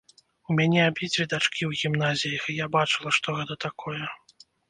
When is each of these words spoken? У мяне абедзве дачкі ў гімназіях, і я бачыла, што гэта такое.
У 0.51 0.53
мяне 0.59 0.79
абедзве 0.91 1.25
дачкі 1.33 1.63
ў 1.69 1.79
гімназіях, 1.83 2.43
і 2.51 2.57
я 2.65 2.71
бачыла, 2.79 3.09
што 3.21 3.27
гэта 3.39 3.61
такое. 3.69 4.01